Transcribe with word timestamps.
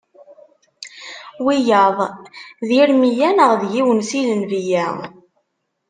Wiyaḍ: 1.45 1.97
d 2.67 2.69
Irmiya, 2.81 3.29
neɣ 3.31 3.51
d 3.61 3.63
yiwen 3.73 3.99
si 4.09 4.19
lenbiya. 4.27 4.85